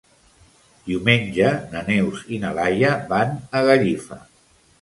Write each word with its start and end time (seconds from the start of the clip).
Diumenge 0.87 1.51
na 1.75 1.83
Neus 1.89 2.25
i 2.37 2.41
na 2.47 2.55
Laia 2.61 2.97
van 3.15 3.39
a 3.61 3.63
Gallifa. 3.69 4.23